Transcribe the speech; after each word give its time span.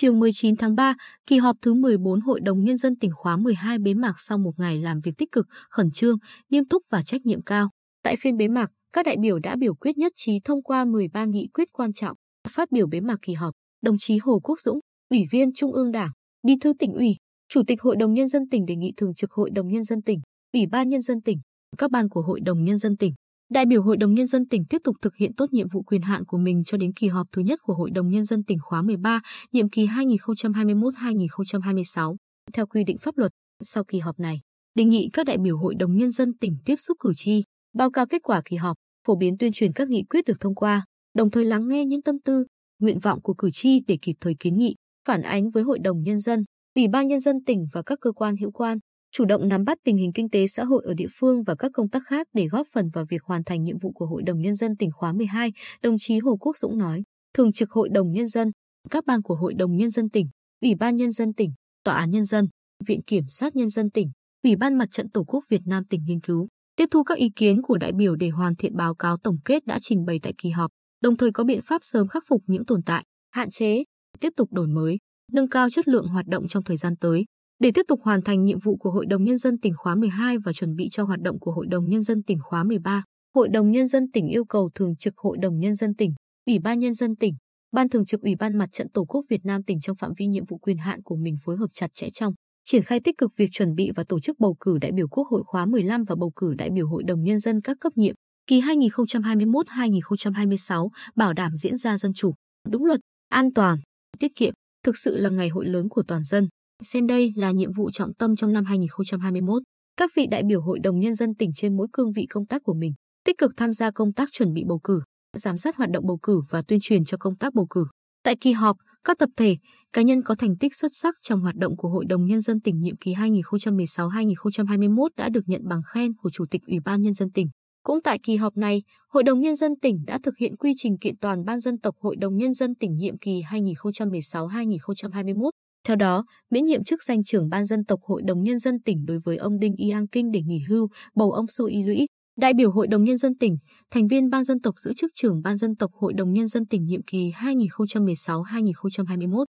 Chiều 0.00 0.12
19 0.12 0.56
tháng 0.56 0.74
3, 0.74 0.94
kỳ 1.26 1.38
họp 1.38 1.56
thứ 1.62 1.74
14 1.74 2.20
Hội 2.20 2.40
đồng 2.40 2.64
Nhân 2.64 2.76
dân 2.76 2.96
tỉnh 2.96 3.10
khóa 3.14 3.36
12 3.36 3.78
bế 3.78 3.94
mạc 3.94 4.14
sau 4.18 4.38
một 4.38 4.52
ngày 4.56 4.78
làm 4.78 5.00
việc 5.00 5.12
tích 5.18 5.32
cực, 5.32 5.46
khẩn 5.70 5.90
trương, 5.90 6.16
nghiêm 6.50 6.64
túc 6.64 6.82
và 6.90 7.02
trách 7.02 7.26
nhiệm 7.26 7.42
cao. 7.42 7.70
Tại 8.02 8.16
phiên 8.20 8.36
bế 8.36 8.48
mạc, 8.48 8.70
các 8.92 9.06
đại 9.06 9.16
biểu 9.20 9.38
đã 9.38 9.56
biểu 9.56 9.74
quyết 9.74 9.98
nhất 9.98 10.12
trí 10.16 10.40
thông 10.44 10.62
qua 10.62 10.84
13 10.84 11.24
nghị 11.24 11.48
quyết 11.54 11.68
quan 11.72 11.92
trọng. 11.92 12.16
Phát 12.48 12.72
biểu 12.72 12.86
bế 12.86 13.00
mạc 13.00 13.16
kỳ 13.22 13.32
họp, 13.32 13.54
đồng 13.82 13.98
chí 13.98 14.18
Hồ 14.22 14.40
Quốc 14.42 14.60
Dũng, 14.60 14.80
Ủy 15.10 15.24
viên 15.30 15.52
Trung 15.54 15.72
ương 15.72 15.92
Đảng, 15.92 16.10
Bí 16.42 16.52
thư 16.60 16.72
tỉnh 16.78 16.92
ủy, 16.92 17.16
Chủ 17.48 17.62
tịch 17.66 17.82
Hội 17.82 17.96
đồng 17.96 18.14
Nhân 18.14 18.28
dân 18.28 18.42
tỉnh 18.50 18.66
đề 18.66 18.76
nghị 18.76 18.92
Thường 18.96 19.14
trực 19.14 19.32
Hội 19.32 19.50
đồng 19.50 19.68
Nhân 19.68 19.84
dân 19.84 20.02
tỉnh, 20.02 20.20
Ủy 20.52 20.66
ban 20.66 20.88
Nhân 20.88 21.02
dân 21.02 21.20
tỉnh, 21.20 21.38
các 21.78 21.90
ban 21.90 22.08
của 22.08 22.22
Hội 22.22 22.40
đồng 22.40 22.64
Nhân 22.64 22.78
dân 22.78 22.96
tỉnh, 22.96 23.12
đại 23.50 23.66
biểu 23.66 23.82
Hội 23.82 23.96
đồng 23.96 24.14
Nhân 24.14 24.26
dân 24.26 24.48
tỉnh 24.48 24.64
tiếp 24.64 24.78
tục 24.84 24.96
thực 25.02 25.16
hiện 25.16 25.34
tốt 25.34 25.52
nhiệm 25.52 25.68
vụ 25.68 25.82
quyền 25.82 26.02
hạn 26.02 26.24
của 26.24 26.38
mình 26.38 26.64
cho 26.64 26.78
đến 26.78 26.92
kỳ 26.92 27.08
họp 27.08 27.26
thứ 27.32 27.42
nhất 27.42 27.60
của 27.62 27.74
Hội 27.74 27.90
đồng 27.90 28.08
Nhân 28.08 28.24
dân 28.24 28.44
tỉnh 28.44 28.58
khóa 28.62 28.82
13, 28.82 29.20
nhiệm 29.52 29.68
kỳ 29.68 29.86
2021-2026, 29.86 32.16
theo 32.52 32.66
quy 32.66 32.84
định 32.84 32.98
pháp 32.98 33.18
luật. 33.18 33.32
Sau 33.62 33.84
kỳ 33.84 33.98
họp 33.98 34.18
này, 34.18 34.40
đề 34.74 34.84
nghị 34.84 35.08
các 35.12 35.26
đại 35.26 35.38
biểu 35.38 35.58
Hội 35.58 35.74
đồng 35.74 35.96
Nhân 35.96 36.10
dân 36.10 36.38
tỉnh 36.38 36.56
tiếp 36.64 36.76
xúc 36.76 36.96
cử 37.00 37.12
tri, 37.16 37.44
báo 37.72 37.90
cáo 37.90 38.06
kết 38.06 38.22
quả 38.22 38.42
kỳ 38.44 38.56
họp, 38.56 38.76
phổ 39.06 39.16
biến 39.16 39.38
tuyên 39.38 39.52
truyền 39.52 39.72
các 39.72 39.88
nghị 39.88 40.04
quyết 40.10 40.24
được 40.26 40.40
thông 40.40 40.54
qua, 40.54 40.84
đồng 41.14 41.30
thời 41.30 41.44
lắng 41.44 41.68
nghe 41.68 41.84
những 41.84 42.02
tâm 42.02 42.16
tư, 42.24 42.44
nguyện 42.78 42.98
vọng 42.98 43.20
của 43.22 43.34
cử 43.34 43.50
tri 43.52 43.80
để 43.86 43.98
kịp 44.02 44.14
thời 44.20 44.34
kiến 44.40 44.56
nghị, 44.56 44.74
phản 45.06 45.22
ánh 45.22 45.50
với 45.50 45.62
Hội 45.62 45.78
đồng 45.78 46.02
Nhân 46.02 46.18
dân, 46.18 46.44
Ủy 46.74 46.88
ban 46.88 47.06
Nhân 47.06 47.20
dân 47.20 47.36
tỉnh 47.46 47.66
và 47.72 47.82
các 47.82 47.98
cơ 48.00 48.12
quan 48.12 48.36
hữu 48.36 48.50
quan, 48.50 48.78
chủ 49.12 49.24
động 49.24 49.48
nắm 49.48 49.64
bắt 49.64 49.78
tình 49.84 49.96
hình 49.96 50.12
kinh 50.12 50.30
tế 50.30 50.46
xã 50.46 50.64
hội 50.64 50.82
ở 50.86 50.94
địa 50.94 51.08
phương 51.20 51.42
và 51.42 51.54
các 51.54 51.70
công 51.74 51.88
tác 51.88 52.02
khác 52.06 52.26
để 52.32 52.46
góp 52.46 52.66
phần 52.72 52.90
vào 52.90 53.04
việc 53.10 53.22
hoàn 53.22 53.44
thành 53.44 53.62
nhiệm 53.62 53.78
vụ 53.78 53.92
của 53.92 54.06
Hội 54.06 54.22
đồng 54.22 54.40
Nhân 54.40 54.54
dân 54.54 54.76
tỉnh 54.76 54.90
khóa 54.90 55.12
12, 55.12 55.52
đồng 55.82 55.96
chí 55.98 56.18
Hồ 56.18 56.36
Quốc 56.40 56.56
Dũng 56.56 56.78
nói. 56.78 57.02
Thường 57.34 57.52
trực 57.52 57.70
Hội 57.70 57.88
đồng 57.92 58.12
Nhân 58.12 58.28
dân, 58.28 58.50
các 58.90 59.06
ban 59.06 59.22
của 59.22 59.34
Hội 59.34 59.54
đồng 59.54 59.76
Nhân 59.76 59.90
dân 59.90 60.08
tỉnh, 60.08 60.28
Ủy 60.60 60.74
ban 60.74 60.96
Nhân 60.96 61.12
dân 61.12 61.34
tỉnh, 61.34 61.52
Tòa 61.84 61.94
án 61.94 62.10
Nhân 62.10 62.24
dân, 62.24 62.46
Viện 62.86 63.02
Kiểm 63.02 63.24
sát 63.28 63.56
Nhân 63.56 63.68
dân 63.68 63.90
tỉnh, 63.90 64.10
Ủy 64.42 64.56
ban 64.56 64.78
Mặt 64.78 64.88
trận 64.90 65.10
Tổ 65.10 65.24
quốc 65.24 65.44
Việt 65.48 65.62
Nam 65.64 65.84
tỉnh 65.84 66.04
nghiên 66.04 66.20
cứu, 66.20 66.48
tiếp 66.76 66.88
thu 66.90 67.02
các 67.02 67.18
ý 67.18 67.30
kiến 67.36 67.62
của 67.62 67.78
đại 67.78 67.92
biểu 67.92 68.16
để 68.16 68.28
hoàn 68.28 68.56
thiện 68.56 68.76
báo 68.76 68.94
cáo 68.94 69.16
tổng 69.16 69.38
kết 69.44 69.66
đã 69.66 69.78
trình 69.82 70.04
bày 70.04 70.20
tại 70.22 70.34
kỳ 70.38 70.50
họp, 70.50 70.70
đồng 71.02 71.16
thời 71.16 71.30
có 71.32 71.44
biện 71.44 71.60
pháp 71.62 71.78
sớm 71.84 72.08
khắc 72.08 72.24
phục 72.28 72.42
những 72.46 72.64
tồn 72.64 72.82
tại, 72.82 73.04
hạn 73.30 73.50
chế, 73.50 73.84
tiếp 74.20 74.32
tục 74.36 74.52
đổi 74.52 74.66
mới, 74.66 74.98
nâng 75.32 75.48
cao 75.48 75.70
chất 75.70 75.88
lượng 75.88 76.06
hoạt 76.06 76.26
động 76.26 76.48
trong 76.48 76.62
thời 76.62 76.76
gian 76.76 76.96
tới. 76.96 77.24
Để 77.60 77.70
tiếp 77.74 77.82
tục 77.88 78.00
hoàn 78.02 78.22
thành 78.22 78.44
nhiệm 78.44 78.58
vụ 78.58 78.76
của 78.76 78.90
Hội 78.90 79.06
đồng 79.06 79.24
Nhân 79.24 79.38
dân 79.38 79.58
tỉnh 79.58 79.74
khóa 79.76 79.94
12 79.94 80.38
và 80.38 80.52
chuẩn 80.52 80.74
bị 80.74 80.88
cho 80.90 81.04
hoạt 81.04 81.20
động 81.20 81.38
của 81.38 81.52
Hội 81.52 81.66
đồng 81.66 81.88
Nhân 81.88 82.02
dân 82.02 82.22
tỉnh 82.22 82.38
khóa 82.42 82.64
13, 82.64 83.04
Hội 83.34 83.48
đồng 83.48 83.70
Nhân 83.70 83.86
dân 83.86 84.10
tỉnh 84.10 84.28
yêu 84.28 84.44
cầu 84.44 84.70
Thường 84.74 84.96
trực 84.96 85.16
Hội 85.16 85.36
đồng 85.40 85.58
Nhân 85.58 85.74
dân 85.74 85.94
tỉnh, 85.94 86.14
Ủy 86.46 86.58
ban 86.58 86.78
Nhân 86.78 86.94
dân 86.94 87.16
tỉnh, 87.16 87.34
Ban 87.72 87.88
Thường 87.88 88.04
trực 88.04 88.20
Ủy 88.20 88.36
ban 88.36 88.58
Mặt 88.58 88.68
trận 88.72 88.88
Tổ 88.88 89.04
quốc 89.04 89.24
Việt 89.28 89.44
Nam 89.44 89.62
tỉnh 89.62 89.80
trong 89.80 89.96
phạm 89.96 90.12
vi 90.16 90.26
nhiệm 90.26 90.44
vụ 90.44 90.58
quyền 90.58 90.78
hạn 90.78 91.02
của 91.02 91.16
mình 91.16 91.36
phối 91.44 91.56
hợp 91.56 91.70
chặt 91.74 91.90
chẽ 91.94 92.08
trong 92.12 92.34
triển 92.64 92.82
khai 92.82 93.00
tích 93.00 93.18
cực 93.18 93.32
việc 93.36 93.48
chuẩn 93.52 93.74
bị 93.74 93.90
và 93.96 94.04
tổ 94.04 94.20
chức 94.20 94.40
bầu 94.40 94.56
cử 94.60 94.78
đại 94.78 94.92
biểu 94.92 95.08
Quốc 95.08 95.28
hội 95.28 95.42
khóa 95.46 95.66
15 95.66 96.04
và 96.04 96.14
bầu 96.14 96.32
cử 96.36 96.54
đại 96.54 96.70
biểu 96.70 96.88
Hội 96.88 97.02
đồng 97.02 97.22
Nhân 97.22 97.40
dân 97.40 97.60
các 97.60 97.76
cấp 97.80 97.92
nhiệm 97.96 98.14
kỳ 98.46 98.60
2021-2026 98.60 100.88
bảo 101.16 101.32
đảm 101.32 101.56
diễn 101.56 101.76
ra 101.76 101.98
dân 101.98 102.12
chủ, 102.14 102.34
đúng 102.68 102.84
luật, 102.84 103.00
an 103.28 103.52
toàn, 103.54 103.78
tiết 104.18 104.36
kiệm, 104.36 104.54
thực 104.84 104.96
sự 104.96 105.16
là 105.16 105.30
ngày 105.30 105.48
hội 105.48 105.66
lớn 105.66 105.88
của 105.88 106.02
toàn 106.02 106.24
dân. 106.24 106.48
Xem 106.82 107.06
đây 107.06 107.32
là 107.36 107.50
nhiệm 107.50 107.72
vụ 107.72 107.90
trọng 107.90 108.14
tâm 108.14 108.36
trong 108.36 108.52
năm 108.52 108.64
2021. 108.64 109.62
Các 109.96 110.10
vị 110.16 110.26
đại 110.30 110.42
biểu 110.42 110.60
Hội 110.60 110.78
đồng 110.78 111.00
Nhân 111.00 111.14
dân 111.14 111.34
tỉnh 111.34 111.50
trên 111.54 111.76
mỗi 111.76 111.86
cương 111.92 112.12
vị 112.12 112.26
công 112.30 112.46
tác 112.46 112.62
của 112.64 112.74
mình, 112.74 112.92
tích 113.24 113.38
cực 113.38 113.52
tham 113.56 113.72
gia 113.72 113.90
công 113.90 114.12
tác 114.12 114.28
chuẩn 114.32 114.52
bị 114.52 114.64
bầu 114.68 114.80
cử, 114.84 115.00
giám 115.36 115.56
sát 115.56 115.76
hoạt 115.76 115.90
động 115.90 116.06
bầu 116.06 116.18
cử 116.22 116.40
và 116.50 116.62
tuyên 116.68 116.80
truyền 116.82 117.04
cho 117.04 117.16
công 117.20 117.36
tác 117.36 117.54
bầu 117.54 117.66
cử. 117.70 117.84
Tại 118.22 118.36
kỳ 118.40 118.52
họp, 118.52 118.76
các 119.04 119.18
tập 119.18 119.28
thể, 119.36 119.56
cá 119.92 120.02
nhân 120.02 120.22
có 120.22 120.34
thành 120.34 120.56
tích 120.56 120.74
xuất 120.74 120.90
sắc 120.94 121.14
trong 121.22 121.40
hoạt 121.40 121.56
động 121.56 121.76
của 121.76 121.88
Hội 121.88 122.04
đồng 122.08 122.24
Nhân 122.24 122.40
dân 122.40 122.60
tỉnh 122.60 122.78
nhiệm 122.78 122.96
kỳ 122.96 123.14
2016-2021 123.14 125.08
đã 125.16 125.28
được 125.28 125.44
nhận 125.46 125.68
bằng 125.68 125.80
khen 125.94 126.12
của 126.14 126.30
Chủ 126.30 126.44
tịch 126.50 126.62
Ủy 126.66 126.78
ban 126.84 127.02
Nhân 127.02 127.14
dân 127.14 127.30
tỉnh. 127.30 127.46
Cũng 127.82 127.98
tại 128.04 128.18
kỳ 128.22 128.36
họp 128.36 128.56
này, 128.56 128.82
Hội 129.08 129.22
đồng 129.22 129.40
Nhân 129.40 129.56
dân 129.56 129.72
tỉnh 129.82 130.04
đã 130.06 130.18
thực 130.22 130.36
hiện 130.36 130.56
quy 130.56 130.72
trình 130.76 130.98
kiện 130.98 131.14
toàn 131.20 131.44
Ban 131.44 131.60
dân 131.60 131.78
tộc 131.78 131.94
Hội 132.00 132.16
đồng 132.16 132.36
Nhân 132.36 132.54
dân 132.54 132.74
tỉnh 132.74 132.96
nhiệm 132.96 133.18
kỳ 133.18 133.40
2016-2021. 133.50 135.50
Theo 135.84 135.96
đó, 135.96 136.24
miễn 136.50 136.64
nhiệm 136.64 136.84
chức 136.84 137.02
danh 137.02 137.24
trưởng 137.24 137.48
Ban 137.48 137.64
dân 137.64 137.84
tộc 137.84 138.00
Hội 138.02 138.22
đồng 138.22 138.42
Nhân 138.42 138.58
dân 138.58 138.80
tỉnh 138.80 139.06
đối 139.06 139.18
với 139.24 139.36
ông 139.36 139.58
Đinh 139.58 139.74
Y 139.76 139.90
An 139.90 140.06
Kinh 140.06 140.30
để 140.30 140.42
nghỉ 140.42 140.58
hưu, 140.68 140.88
bầu 141.14 141.32
ông 141.32 141.46
Su 141.48 141.66
Y 141.66 141.82
Lũy, 141.82 142.06
đại 142.36 142.54
biểu 142.54 142.70
Hội 142.70 142.86
đồng 142.86 143.04
Nhân 143.04 143.18
dân 143.18 143.34
tỉnh, 143.34 143.58
thành 143.90 144.08
viên 144.08 144.30
Ban 144.30 144.44
dân 144.44 144.60
tộc 144.60 144.74
giữ 144.78 144.92
chức 144.96 145.10
trưởng 145.14 145.42
Ban 145.42 145.56
dân 145.56 145.76
tộc 145.76 145.90
Hội 145.92 146.12
đồng 146.12 146.32
Nhân 146.32 146.48
dân 146.48 146.66
tỉnh 146.66 146.84
nhiệm 146.84 147.02
kỳ 147.02 147.30
2016-2021. 147.30 149.44